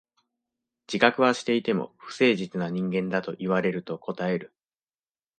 [0.87, 4.51] 自覚はしていても、不誠実な人間だと言われると応える。